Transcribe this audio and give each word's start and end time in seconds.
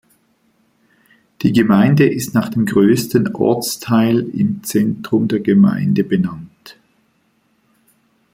Die 1.43 1.53
Gemeinde 1.53 2.11
ist 2.11 2.33
nach 2.33 2.49
dem 2.49 2.65
größten 2.65 3.35
Ortsteil 3.35 4.27
im 4.31 4.63
Zentrum 4.63 5.27
der 5.27 5.41
Gemeinde 5.41 6.03
benannt. 6.03 6.75